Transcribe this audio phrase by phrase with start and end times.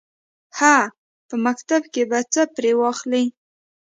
[0.57, 0.77] _هه!
[1.27, 3.23] په مکتب کې به څه پرې واخلې.